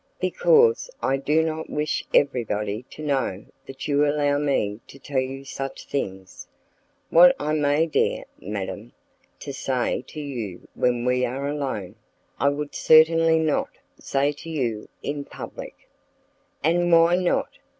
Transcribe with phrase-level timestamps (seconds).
[0.19, 5.45] "Because I do not wish everybody to know that you allow me to tell you
[5.45, 6.47] such things.
[7.11, 8.93] What I may dare, madam,
[9.41, 11.97] to say to you when we are alone,
[12.39, 13.69] I would certainly not
[13.99, 15.87] say to you in public."
[16.63, 17.59] "And why not?